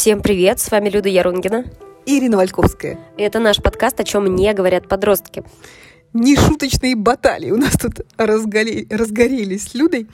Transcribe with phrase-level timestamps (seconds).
[0.00, 1.66] Всем привет, с вами Люда Ярунгина.
[2.06, 2.98] И Ирина Вальковская.
[3.18, 5.44] И это наш подкаст «О чем не говорят подростки».
[6.12, 8.86] Нешуточные баталии у нас тут разгоре...
[8.90, 10.08] разгорелись с Людой.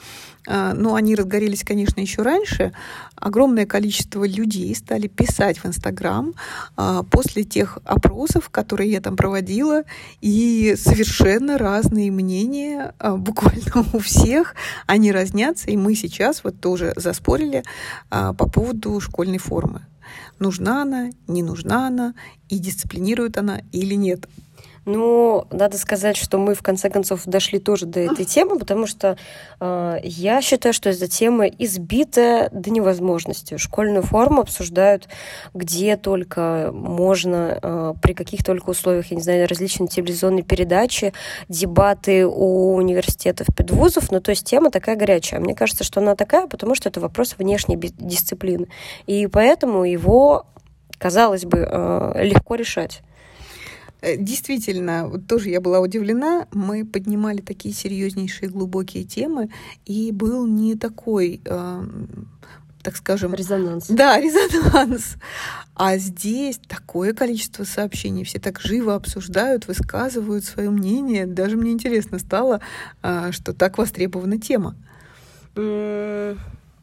[0.47, 2.71] А, но они разгорелись, конечно, еще раньше.
[3.15, 6.33] Огромное количество людей стали писать в Инстаграм
[6.75, 9.83] а, после тех опросов, которые я там проводила,
[10.21, 14.55] и совершенно разные мнения а, буквально у всех.
[14.85, 17.63] Они разнятся, и мы сейчас вот тоже заспорили
[18.09, 19.81] по поводу школьной формы.
[20.39, 22.13] Нужна она, не нужна она,
[22.47, 24.27] и дисциплинирует она или нет.
[24.87, 29.17] Ну, надо сказать, что мы в конце концов дошли тоже до этой темы, потому что
[29.59, 33.57] э, я считаю, что эта тема избита до невозможности.
[33.57, 35.09] Школьную форму обсуждают
[35.53, 41.11] где только можно, э, при каких только условиях, я не знаю, различные телевизионные передачи,
[41.49, 45.41] дебаты у университетов, педвузов, ну, то есть тема такая горячая.
[45.41, 48.69] Мне кажется, что она такая, потому что это вопрос внешней дисциплины.
[49.05, 50.45] И поэтому его,
[50.97, 53.01] казалось бы, э, легко решать.
[54.01, 56.47] Э, действительно, тоже я была удивлена.
[56.51, 59.49] Мы поднимали такие серьезнейшие глубокие темы,
[59.85, 61.83] и был не такой, э,
[62.83, 63.33] так скажем...
[63.33, 63.87] Резонанс.
[63.87, 65.15] Да, резонанс.
[65.75, 71.25] А здесь такое количество сообщений, все так живо обсуждают, высказывают свое мнение.
[71.25, 72.61] Даже мне интересно стало,
[73.03, 74.75] э, что так востребована тема.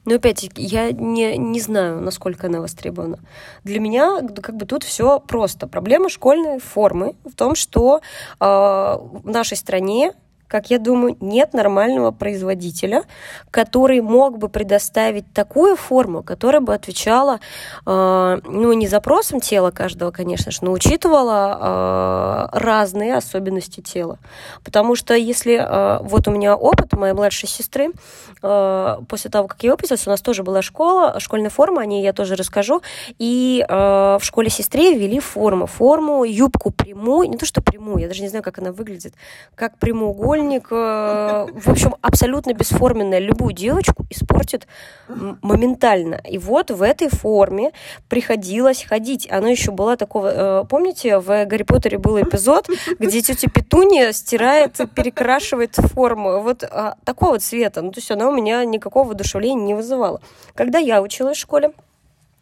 [0.05, 3.19] Но опять я не, не знаю, насколько она востребована.
[3.65, 5.67] Для меня как бы тут все просто.
[5.67, 8.01] Проблема школьной формы в том, что
[8.41, 10.13] э, в нашей стране
[10.49, 13.05] как я думаю, нет нормального производителя,
[13.51, 17.41] который мог бы предоставить такую форму, которая бы отвечала,
[17.87, 24.19] э, ну, не запросам тела каждого, конечно же, но учитывала э, разные особенности тела.
[24.63, 27.91] Потому что если, э, вот у меня опыт моей младшей сестры,
[28.43, 32.03] э, после того, как я выпустилась, у нас тоже была школа, школьная форма, о ней
[32.03, 32.83] я тоже расскажу,
[33.19, 38.09] и э, в школе сестре ввели форму, форму, юбку прямую, не то что прямую, я
[38.09, 39.15] даже не знаю, как она выглядит,
[39.55, 44.67] как прямоугольник, треугольник, э, в общем, абсолютно бесформенная, любую девочку испортит
[45.09, 46.21] моментально.
[46.29, 47.73] И вот в этой форме
[48.09, 49.31] приходилось ходить.
[49.31, 50.63] Она еще была такого...
[50.63, 52.69] Э, помните, в Гарри Поттере был эпизод,
[52.99, 56.41] где тетя Петуния стирает, перекрашивает форму.
[56.41, 57.83] Вот а, такого цвета.
[57.83, 60.21] Ну, то есть она у меня никакого воодушевления не вызывала.
[60.55, 61.73] Когда я училась в школе,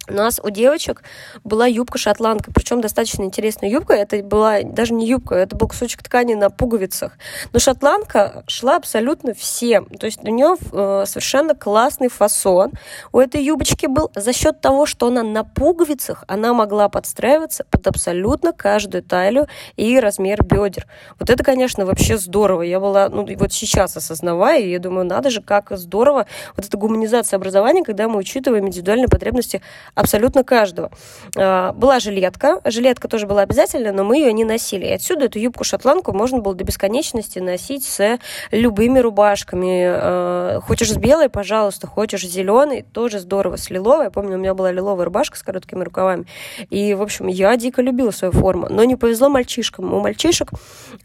[0.08, 1.02] у нас у девочек
[1.44, 3.94] была юбка-шотландка, причем достаточно интересная юбка.
[3.94, 7.12] Это была даже не юбка, это был кусочек ткани на пуговицах.
[7.52, 9.86] Но шотландка шла абсолютно всем.
[9.86, 12.72] То есть у нее э, совершенно классный фасон.
[13.12, 17.86] У этой юбочки был за счет того, что она на пуговицах, она могла подстраиваться под
[17.86, 19.46] абсолютно каждую талию
[19.76, 20.86] и размер бедер.
[21.20, 22.62] Вот это, конечно, вообще здорово.
[22.62, 26.26] Я была, ну, вот сейчас осознавая, я думаю, надо же, как здорово
[26.56, 29.62] вот эта гуманизация образования, когда мы учитываем индивидуальные потребности
[29.94, 30.90] абсолютно каждого.
[31.36, 32.60] А, была жилетка.
[32.64, 34.86] Жилетка тоже была обязательна, но мы ее не носили.
[34.86, 38.18] И отсюда эту юбку-шотландку можно было до бесконечности носить с
[38.50, 39.84] любыми рубашками.
[39.86, 43.56] А, хочешь с белой, пожалуйста, хочешь с зеленой, тоже здорово.
[43.56, 44.04] С лиловой.
[44.04, 46.26] Я помню, у меня была лиловая рубашка с короткими рукавами.
[46.70, 48.68] И, в общем, я дико любила свою форму.
[48.70, 49.92] Но не повезло мальчишкам.
[49.92, 50.50] У мальчишек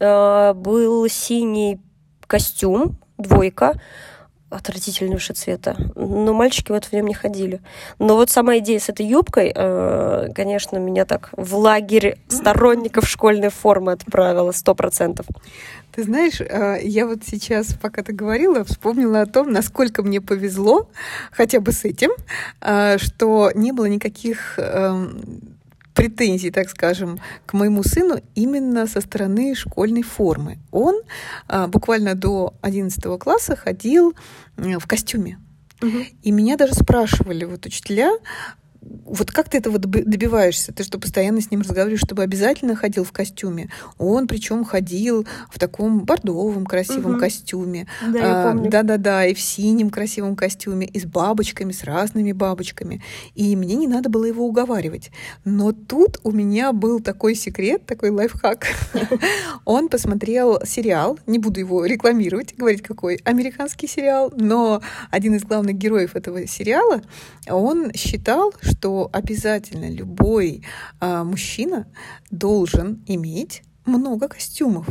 [0.00, 1.80] э, был синий
[2.26, 3.74] костюм, двойка,
[4.50, 5.76] отвратительного цвета.
[5.94, 7.60] Но мальчики вот в нем не ходили.
[7.98, 13.50] Но вот сама идея с этой юбкой, э, конечно, меня так в лагерь сторонников школьной
[13.50, 15.26] формы отправила, сто процентов.
[15.92, 20.88] Ты знаешь, э, я вот сейчас, пока ты говорила, вспомнила о том, насколько мне повезло
[21.32, 22.10] хотя бы с этим,
[22.60, 25.57] э, что не было никаких эм,
[25.98, 30.58] претензий, так скажем, к моему сыну именно со стороны школьной формы.
[30.70, 30.94] Он
[31.48, 34.14] а, буквально до 11 класса ходил
[34.56, 35.38] в костюме.
[35.82, 35.98] Угу.
[36.22, 38.12] И меня даже спрашивали вот учителя,
[39.04, 40.72] вот как ты этого добиваешься?
[40.72, 43.70] Ты что, постоянно с ним разговариваешь, чтобы обязательно ходил в костюме?
[43.98, 47.20] Он причем ходил в таком бордовом красивом угу.
[47.20, 47.86] костюме.
[48.06, 48.70] Да, я а, помню.
[48.70, 53.02] Да-да-да, и в синем красивом костюме, и с бабочками, с разными бабочками.
[53.34, 55.10] И мне не надо было его уговаривать.
[55.44, 58.66] Но тут у меня был такой секрет, такой лайфхак.
[59.64, 65.76] Он посмотрел сериал, не буду его рекламировать, говорить какой, американский сериал, но один из главных
[65.76, 67.02] героев этого сериала,
[67.48, 70.62] он считал, что обязательно любой
[71.00, 71.86] а, мужчина
[72.30, 74.86] должен иметь много костюмов.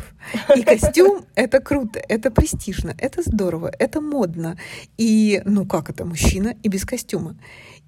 [0.56, 4.58] И костюм— это круто, это престижно, это здорово, это модно.
[4.98, 7.38] И ну как это мужчина и без костюма?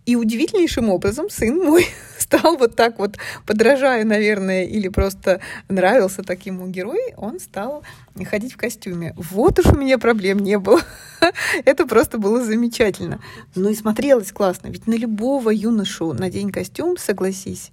[0.06, 1.86] И удивительнейшим образом сын мой
[2.30, 7.84] стал вот так вот, подражая, наверное, или просто нравился таким герой, он стал
[8.26, 9.14] ходить в костюме.
[9.18, 10.81] Вот уж у меня проблем не было.
[11.66, 13.20] Это просто было замечательно.
[13.56, 14.68] Ну и смотрелось классно.
[14.68, 17.72] Ведь на любого юношу на день костюм, согласись,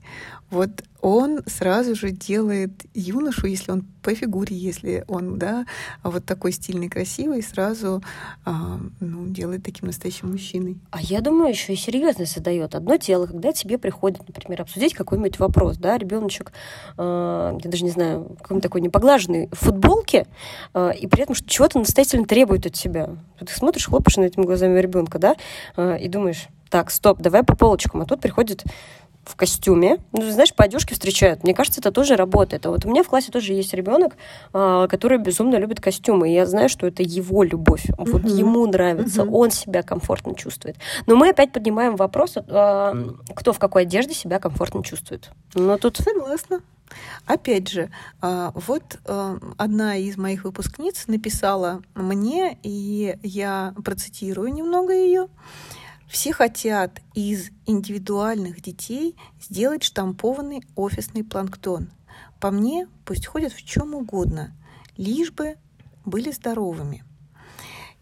[0.50, 0.70] вот
[1.00, 5.66] он сразу же делает юношу, если он по фигуре, если он, да,
[6.02, 8.02] вот такой стильный, красивый, сразу
[8.44, 10.78] а, ну, делает таким настоящим мужчиной.
[10.90, 12.75] А я думаю, еще и серьезность задает.
[12.75, 16.52] Одно дело, когда тебе приходит, например, обсудить какой-нибудь вопрос, да, ребеночек,
[16.96, 20.26] э, я даже не знаю, какой-нибудь такой непоглаженный в футболке,
[20.75, 23.16] э, и при этом что чего-то настоятельно требует от тебя.
[23.38, 25.37] Ты смотришь, хлопаешь на этими глазами ребенка, да,
[25.76, 28.02] э, и думаешь, так, стоп, давай по полочкам.
[28.02, 28.64] А тут приходит
[29.26, 29.99] в костюме.
[30.12, 31.43] Ну, знаешь, по одежке встречают.
[31.43, 32.64] Мне кажется, это тоже работает.
[32.64, 34.14] А вот у меня в классе тоже есть ребенок,
[34.52, 36.31] а, который безумно любит костюмы.
[36.31, 37.87] И я знаю, что это его любовь.
[37.87, 38.11] Uh-huh.
[38.11, 39.31] Вот ему нравится, uh-huh.
[39.31, 40.76] он себя комфортно чувствует.
[41.06, 42.94] Но мы опять поднимаем вопрос, а,
[43.34, 45.31] кто в какой одежде себя комфортно чувствует.
[45.55, 45.96] Но тут...
[45.96, 46.61] Согласна.
[47.26, 47.90] Опять же,
[48.20, 55.26] а, вот одна из моих выпускниц написала мне, и я процитирую немного ее.
[56.08, 61.91] Все хотят из индивидуальных детей сделать штампованный офисный планктон.
[62.41, 64.55] По мне, пусть ходят в чем угодно,
[64.97, 65.56] лишь бы
[66.05, 67.05] были здоровыми.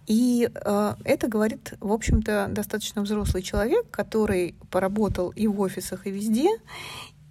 [0.06, 6.10] И э, это говорит, в общем-то, достаточно взрослый человек, который поработал и в офисах, и
[6.10, 6.50] везде.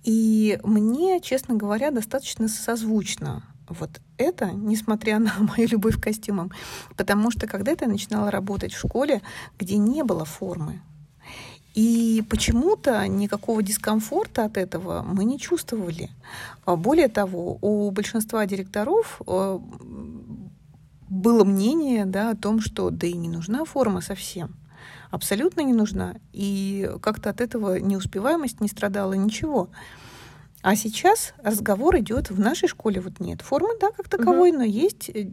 [0.04, 6.51] И мне, честно говоря, достаточно созвучно вот это, несмотря на мою любовь к костюмам.
[6.98, 9.21] Потому что когда-то я начинала работать в школе,
[9.57, 10.81] где не было формы,
[11.74, 16.12] и почему-то никакого дискомфорта от этого мы не чувствовали.
[16.65, 19.60] А более того, у большинства директоров э,
[21.10, 24.56] было мнение да, о том, что да и не нужна форма совсем.
[25.10, 26.15] Абсолютно не нужна.
[26.31, 29.69] И как-то от этого неуспеваемость не страдала ничего.
[30.63, 33.01] А сейчас разговор идет в нашей школе.
[33.01, 34.60] Вот нет формы, да, как таковой, угу.
[34.60, 35.30] но есть э,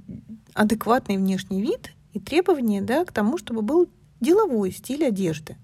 [0.54, 3.88] адекватный внешний вид и требования да, к тому, чтобы был
[4.20, 5.56] деловой стиль одежды.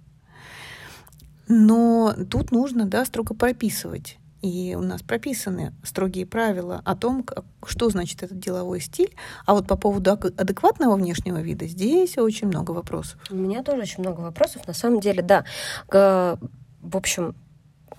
[1.48, 4.18] Но тут нужно да, строго прописывать.
[4.40, 9.16] И у нас прописаны строгие правила о том, как, что значит этот деловой стиль.
[9.46, 13.18] А вот по поводу адекватного внешнего вида здесь очень много вопросов.
[13.30, 14.64] У меня тоже очень много вопросов.
[14.68, 15.44] На самом деле, да.
[15.88, 17.34] В общем,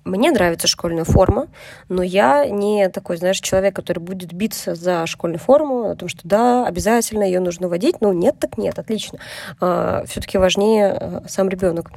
[0.07, 1.47] мне нравится школьная форма,
[1.89, 6.21] но я не такой, знаешь, человек, который будет биться за школьную форму, о том, что
[6.23, 7.97] да, обязательно ее нужно водить.
[8.01, 9.19] Ну, нет, так нет, отлично.
[9.59, 11.91] А, все-таки важнее а, сам ребенок.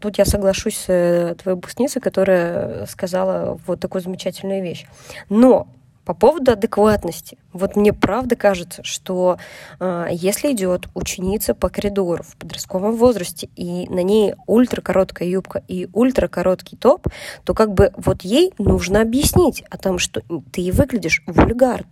[0.00, 4.86] Тут я соглашусь с э, твоей выпускницей, которая сказала вот такую замечательную вещь.
[5.28, 5.68] Но
[6.04, 7.38] по поводу адекватности.
[7.52, 9.38] Вот мне правда кажется, что
[9.80, 15.88] э, если идет ученица по коридору в подростковом возрасте, и на ней ультракороткая юбка и
[15.92, 17.08] ультракороткий топ,
[17.44, 20.22] то как бы вот ей нужно объяснить о том, что
[20.52, 21.86] ты выглядишь вульгарно.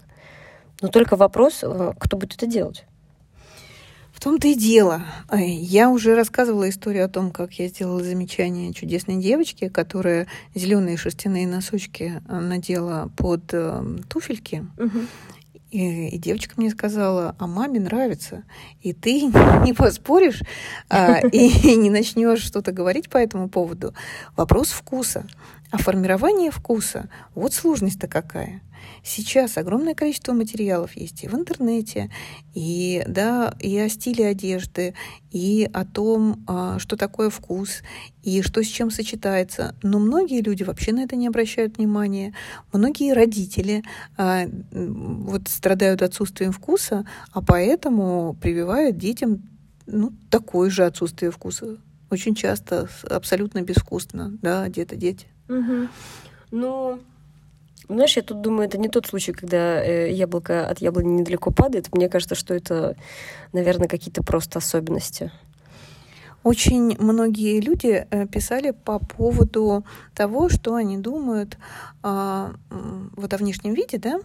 [0.80, 2.84] Но только вопрос, э, кто будет это делать
[4.22, 5.02] том-то и дело.
[5.36, 11.48] Я уже рассказывала историю о том, как я сделала замечание чудесной девочке, которая зеленые шерстяные
[11.48, 14.64] носочки э, надела под э, туфельки.
[14.78, 14.98] Угу.
[15.72, 18.44] И, и девочка мне сказала, а маме нравится.
[18.80, 19.22] И ты
[19.64, 20.42] не поспоришь
[20.88, 23.92] а, и не начнешь что-то говорить по этому поводу.
[24.36, 25.26] Вопрос вкуса.
[25.72, 28.60] А формирование вкуса, вот сложность-то какая.
[29.02, 32.10] Сейчас огромное количество материалов есть и в интернете,
[32.52, 34.94] и, да, и о стиле одежды,
[35.30, 37.82] и о том, а, что такое вкус,
[38.22, 39.74] и что с чем сочетается.
[39.82, 42.34] Но многие люди вообще на это не обращают внимания.
[42.74, 43.82] Многие родители
[44.18, 49.42] а, вот страдают отсутствием вкуса, а поэтому прививают детям
[49.86, 51.78] ну, такое же отсутствие вкуса.
[52.10, 55.31] Очень часто абсолютно безвкусно, да, где-то дети.
[55.48, 55.88] Угу.
[56.50, 57.00] Ну,
[57.88, 61.94] знаешь, я тут думаю, это не тот случай, когда э, яблоко от яблони недалеко падает.
[61.94, 62.96] Мне кажется, что это,
[63.52, 65.30] наверное, какие-то просто особенности.
[66.42, 69.84] Очень многие люди э, писали по поводу
[70.14, 71.56] того, что они думают
[72.02, 72.52] э,
[73.16, 74.20] вот о внешнем виде, да,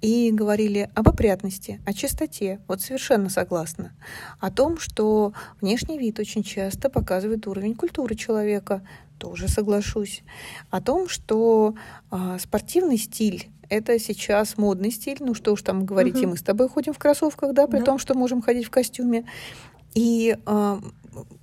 [0.00, 2.60] и говорили об опрятности, о чистоте.
[2.68, 3.92] Вот совершенно согласна.
[4.38, 8.82] О том, что внешний вид очень часто показывает уровень культуры человека,
[9.18, 10.22] тоже соглашусь.
[10.70, 11.74] О том, что
[12.10, 15.18] э, спортивный стиль это сейчас модный стиль.
[15.20, 16.22] Ну что уж там говорить, угу.
[16.22, 17.84] и мы с тобой ходим в кроссовках, да, при да.
[17.84, 19.24] том, что можем ходить в костюме.
[19.94, 20.80] И э,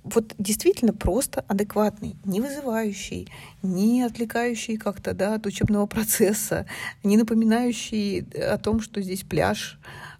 [0.04, 3.28] вот действительно просто адекватный, не вызывающий,
[3.62, 6.66] не отвлекающий как-то да, от учебного процесса,
[7.02, 9.78] не напоминающий о том, что здесь пляж,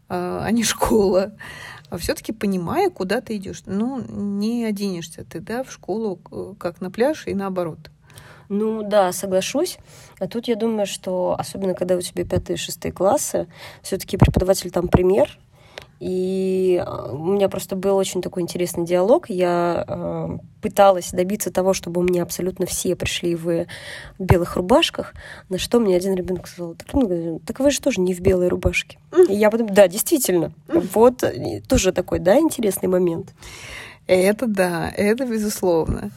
[0.09, 1.33] э, а не школа.
[1.90, 3.62] А все-таки понимая, куда ты идешь.
[3.64, 6.17] Ну, не оденешься ты, да, в школу,
[6.59, 7.90] как на пляж и наоборот.
[8.49, 9.78] Ну да, соглашусь.
[10.19, 13.47] А тут я думаю, что особенно когда у тебя пятые и шестые классы,
[13.83, 15.38] все-таки преподаватель там пример,
[16.00, 19.31] и а, у меня просто был очень такой интересный диалог.
[19.31, 23.67] Я э, пыталась добиться того, чтобы у меня абсолютно все пришли в
[24.19, 25.14] белых рубашках,
[25.49, 28.49] на что мне один ребенок сказал, так, ну, так вы же тоже не в белой
[28.49, 28.99] рубашке.
[29.28, 30.52] И я потом, да, действительно.
[30.69, 31.25] Вот
[31.69, 33.35] тоже такой, да, интересный момент.
[34.09, 36.11] Это да, это безусловно.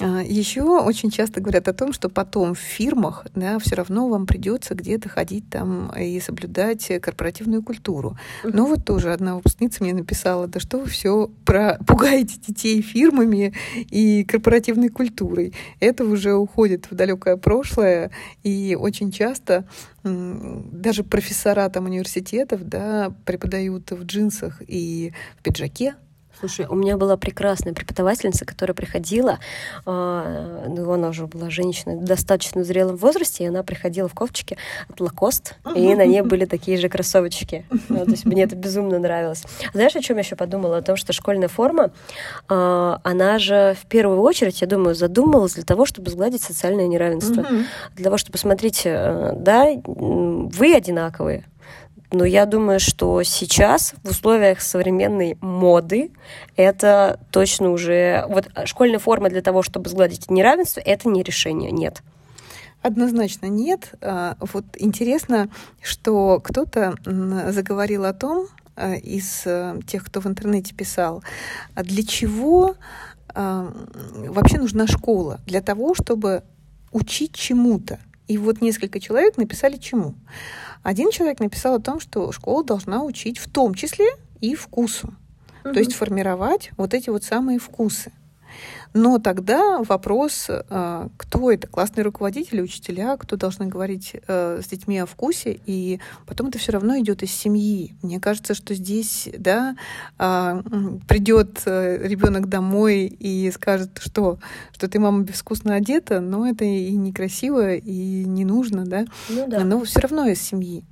[0.00, 4.26] А, Еще очень часто говорят о том, что потом в фирмах да, все равно вам
[4.26, 8.18] придется где-то ходить там и соблюдать корпоративную культуру.
[8.42, 11.78] Но вот тоже одна выпускница мне написала, да что вы все про...
[11.86, 15.54] пугаете детей фирмами и корпоративной культурой.
[15.78, 18.10] Это уже уходит в далекое прошлое,
[18.42, 19.64] и очень часто
[20.02, 25.94] даже профессора там университетов да, преподают в джинсах и в пиджаке,
[26.38, 29.38] Слушай, у меня была прекрасная преподавательница, которая приходила,
[29.84, 34.56] э, ну, она уже была женщина в достаточно зрелом возрасте, и она приходила в кофточке
[34.88, 37.66] от Лакост, и на ней были такие же кроссовочки.
[37.88, 39.42] Ну, то есть мне это безумно нравилось.
[39.72, 40.76] Знаешь, о чем я еще подумала?
[40.76, 41.90] О том, что школьная форма,
[42.48, 47.46] э, она же в первую очередь, я думаю, задумалась для того, чтобы сгладить социальное неравенство.
[47.94, 51.44] Для того, чтобы, смотрите, э, да, вы одинаковые,
[52.10, 56.10] но я думаю, что сейчас в условиях современной моды
[56.56, 58.24] это точно уже...
[58.28, 62.02] Вот школьная форма для того, чтобы сгладить неравенство, это не решение, нет.
[62.80, 63.92] Однозначно нет.
[64.00, 65.50] А, вот интересно,
[65.82, 68.46] что кто-то заговорил о том,
[68.76, 71.22] а, из э, тех, кто в интернете писал,
[71.74, 72.76] а для чего
[73.34, 75.38] вообще нужна школа?
[75.46, 76.42] Для того, чтобы
[76.90, 78.00] учить чему-то.
[78.28, 80.14] И вот несколько человек написали чему.
[80.82, 84.06] Один человек написал о том, что школа должна учить в том числе
[84.40, 85.14] и вкусу.
[85.64, 85.72] Угу.
[85.72, 88.12] То есть формировать вот эти вот самые вкусы.
[88.94, 94.98] Но тогда вопрос, э, кто это, классные руководители, учителя, кто должны говорить э, с детьми
[94.98, 97.94] о вкусе, и потом это все равно идет из семьи.
[98.02, 99.76] Мне кажется, что здесь, да,
[100.18, 100.62] а,
[101.06, 104.38] придет э, ребенок домой и скажет, что,
[104.72, 109.64] что ты, мама, безвкусно одета, но это и некрасиво, и не нужно, да, ну, да.
[109.64, 110.84] но все равно из семьи.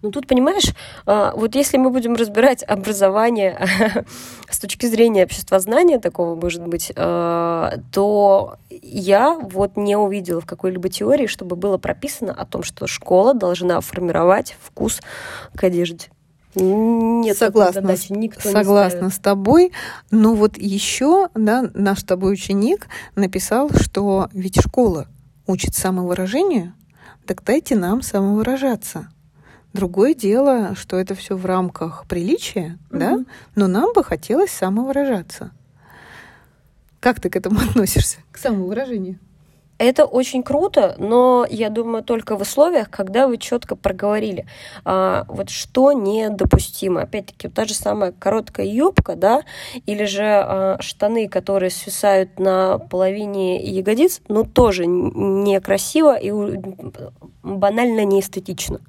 [0.00, 0.74] Ну тут, понимаешь,
[1.06, 3.58] а, вот если мы будем разбирать образование
[4.50, 10.88] с точки зрения обществознания такого, может быть, а, то я вот не увидела в какой-либо
[10.88, 15.00] теории, чтобы было прописано о том, что школа должна формировать вкус
[15.54, 16.08] к одежде.
[16.54, 19.72] Нет, согласна, задачи никто согласна не с тобой.
[20.10, 25.08] Но вот еще да, наш с тобой ученик написал, что ведь школа
[25.46, 26.74] учит самовыражению,
[27.26, 29.08] так дайте нам самовыражаться.
[29.78, 32.98] Другое дело, что это все в рамках приличия, угу.
[32.98, 33.18] да,
[33.54, 35.52] но нам бы хотелось самовыражаться.
[36.98, 39.20] Как ты к этому относишься, к самовыражению?
[39.78, 44.46] Это очень круто, но я думаю только в условиях, когда вы четко проговорили,
[44.84, 47.02] а, вот что недопустимо.
[47.02, 49.42] Опять-таки, вот та же самая короткая юбка, да,
[49.86, 56.32] или же а, штаны, которые свисают на половине ягодиц, ну тоже некрасиво и
[57.44, 58.80] банально неэстетично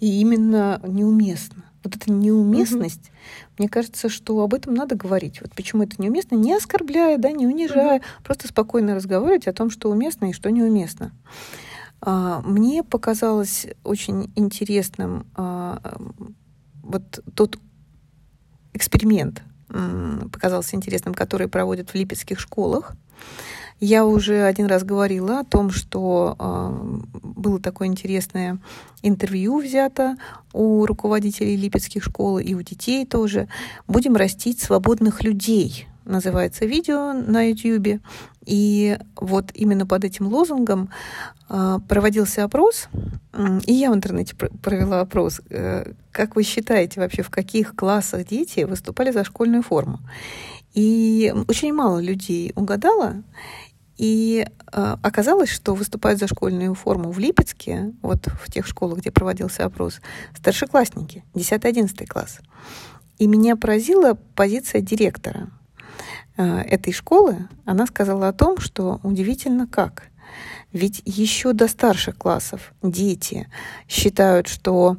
[0.00, 1.64] и именно неуместно.
[1.82, 3.54] Вот эта неуместность, угу.
[3.58, 5.40] мне кажется, что об этом надо говорить.
[5.40, 8.04] Вот почему это неуместно, не оскорбляя, да, не унижая, угу.
[8.24, 11.12] просто спокойно разговаривать о том, что уместно и что неуместно.
[12.02, 15.98] А, мне показалось очень интересным а,
[16.82, 17.58] вот тот
[18.72, 19.42] эксперимент,
[20.32, 22.92] показался интересным, который проводят в липецких школах.
[23.80, 28.58] Я уже один раз говорила о том, что э, было такое интересное
[29.02, 30.16] интервью взято
[30.52, 33.48] у руководителей липецких школ и у детей тоже.
[33.88, 38.02] Будем растить свободных людей называется видео на YouTube.
[38.44, 40.90] И вот именно под этим лозунгом
[41.48, 42.88] э, проводился опрос,
[43.66, 48.60] и я в интернете провела опрос, э, как вы считаете вообще, в каких классах дети
[48.60, 50.00] выступали за школьную форму?
[50.74, 53.22] И очень мало людей угадало,
[54.00, 59.10] и э, оказалось, что выступают за школьную форму в Липецке, вот в тех школах, где
[59.10, 60.00] проводился опрос,
[60.34, 62.38] старшеклассники, 10-11 класс.
[63.18, 65.50] И меня поразила позиция директора
[66.38, 67.46] э, этой школы.
[67.66, 70.04] Она сказала о том, что удивительно как.
[70.72, 73.48] Ведь еще до старших классов дети
[73.86, 74.96] считают, что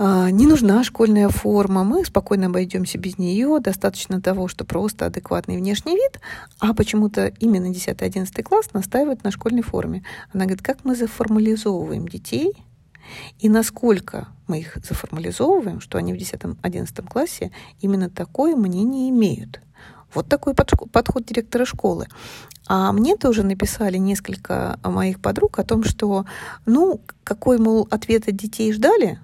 [0.00, 5.94] не нужна школьная форма, мы спокойно обойдемся без нее, достаточно того, что просто адекватный внешний
[5.94, 6.20] вид,
[6.58, 10.02] а почему-то именно 10-11 класс настаивает на школьной форме.
[10.32, 12.54] Она говорит, как мы заформализовываем детей,
[13.40, 19.60] и насколько мы их заформализовываем, что они в 10-11 классе именно такое мнение имеют.
[20.14, 22.08] Вот такой подход директора школы.
[22.66, 26.24] А мне тоже написали несколько моих подруг о том, что,
[26.66, 29.20] ну, какой, мол, ответ от детей ждали,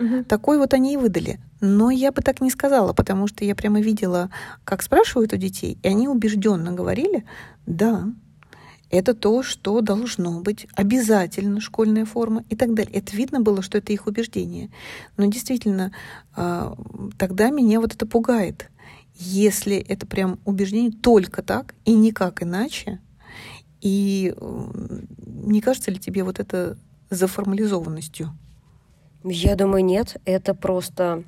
[0.00, 0.24] угу.
[0.24, 1.38] такой вот они и выдали.
[1.60, 4.30] Но я бы так не сказала, потому что я прямо видела,
[4.64, 7.24] как спрашивают у детей, и они убежденно говорили,
[7.66, 8.12] да,
[8.90, 12.92] это то, что должно быть обязательно школьная форма и так далее.
[12.92, 14.70] Это видно было, что это их убеждение.
[15.16, 15.92] Но действительно,
[16.34, 16.76] а,
[17.16, 18.68] тогда меня вот это пугает.
[19.14, 23.00] Если это прям убеждение только так и никак иначе,
[23.80, 26.76] и не кажется ли тебе вот это
[27.10, 28.32] заформализованностью?
[29.24, 30.16] Я думаю, нет.
[30.24, 31.24] Это просто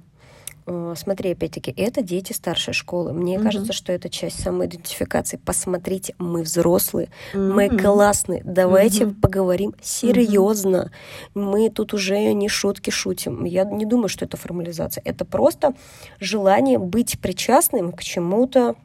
[0.66, 3.12] Э, смотри, опять-таки, это дети старшей школы.
[3.12, 3.44] Мне угу.
[3.44, 5.36] кажется, что это часть самоидентификации.
[5.36, 7.42] Посмотрите, мы взрослые, угу.
[7.42, 8.42] мы классные.
[8.44, 9.14] Давайте угу.
[9.20, 10.90] поговорим серьезно.
[11.34, 11.44] Угу.
[11.44, 13.44] Мы тут уже не шутки шутим.
[13.44, 15.02] Я не думаю, что это формализация.
[15.04, 15.74] Это просто
[16.20, 18.76] желание быть причастным к чему-то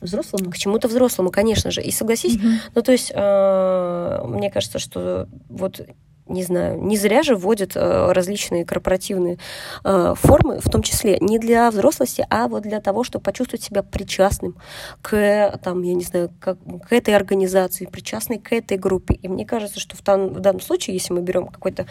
[0.00, 0.50] Взрослому?
[0.50, 1.82] К чему-то взрослому, конечно же.
[1.82, 2.46] И согласись, угу.
[2.74, 5.86] ну то есть э, мне кажется, что вот
[6.30, 9.38] не знаю, не зря же вводят э, различные корпоративные
[9.84, 13.82] э, формы, в том числе не для взрослости, а вот для того, чтобы почувствовать себя
[13.82, 14.56] причастным
[15.02, 19.14] к, там, я не знаю, к, к этой организации, причастной к этой группе.
[19.14, 21.86] И мне кажется, что в, там, в данном случае, если мы берем какой-то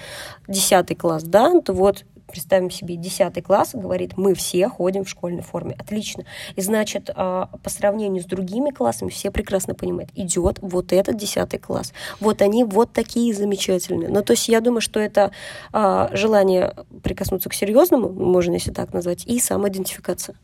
[0.48, 5.42] десятый класс, да, то вот представим себе 10 класс, говорит, мы все ходим в школьной
[5.42, 5.76] форме.
[5.78, 6.26] Отлично.
[6.56, 11.60] И значит, а, по сравнению с другими классами, все прекрасно понимают, идет вот этот 10
[11.62, 11.94] класс.
[12.20, 14.10] Вот они вот такие замечательные.
[14.10, 15.32] Ну, то есть я думаю, что это
[15.72, 20.36] а, желание прикоснуться к серьезному, можно если так назвать, и самоидентификация.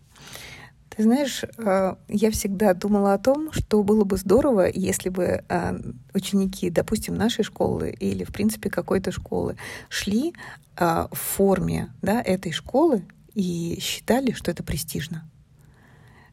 [0.95, 5.79] Ты знаешь, э, я всегда думала о том, что было бы здорово, если бы э,
[6.13, 9.57] ученики, допустим, нашей школы или, в принципе, какой-то школы
[9.89, 10.33] шли
[10.77, 15.29] э, в форме да, этой школы и считали, что это престижно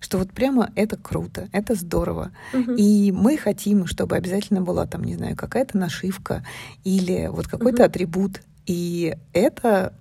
[0.03, 2.33] что вот прямо это круто, это здорово.
[2.53, 2.73] Угу.
[2.73, 6.45] И мы хотим, чтобы обязательно была там, не знаю, какая-то нашивка
[6.83, 7.87] или вот какой-то угу.
[7.87, 9.93] атрибут и это,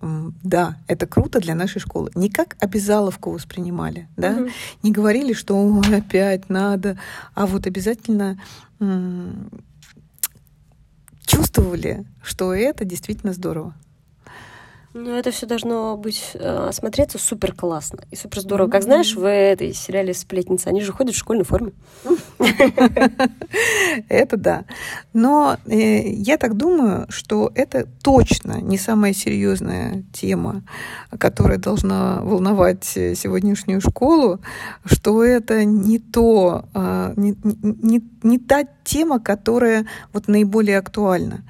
[0.44, 2.12] да, это круто для нашей школы.
[2.16, 4.50] Не как обязаловку воспринимали, да, угу.
[4.84, 7.00] не говорили, что опять надо,
[7.34, 8.40] а вот обязательно
[11.26, 13.74] чувствовали, что это действительно здорово.
[14.94, 18.68] Ну, это все должно быть э, смотреться супер классно и супер здорово.
[18.68, 18.72] Mm-hmm.
[18.72, 21.72] Как знаешь, в этой сериале Сплетница они же ходят в школьной форме.
[24.10, 24.66] Это да.
[25.14, 30.64] Но э, я так думаю, что это точно не самая серьезная тема,
[31.18, 34.42] которая должна волновать сегодняшнюю школу,
[34.86, 41.44] что это не то, а, не, не, не та тема, которая вот наиболее актуальна.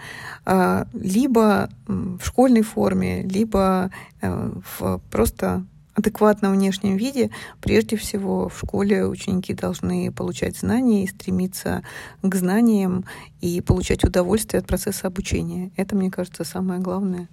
[0.44, 3.90] А, либо в школьной форме, либо
[4.22, 11.08] э, в просто адекватном внешнем виде, прежде всего в школе ученики должны получать знания и
[11.08, 11.84] стремиться
[12.22, 13.06] к знаниям
[13.42, 15.72] и получать удовольствие от процесса обучения.
[15.76, 17.28] Это, мне кажется, самое главное.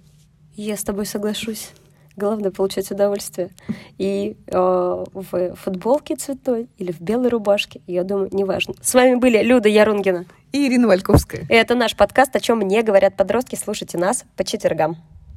[0.55, 1.71] Я с тобой соглашусь.
[2.17, 3.49] Главное получать удовольствие.
[3.97, 8.73] И э, в футболке цветной или в белой рубашке, я думаю, неважно.
[8.81, 11.45] С вами были Люда Ярунгина и Ирина Вальковская.
[11.47, 13.55] И это наш подкаст «О чем мне говорят подростки».
[13.55, 14.97] Слушайте нас по четвергам.